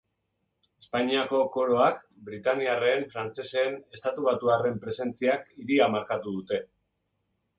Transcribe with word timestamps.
Espainiako 0.83 1.41
Koroak, 1.57 1.99
britaniarren, 2.29 3.05
frantsesen, 3.11 3.77
estatubatuarren 3.97 4.81
presentziak 4.87 5.47
hiria 5.61 5.91
markatu 5.97 6.37
dute. 6.39 6.63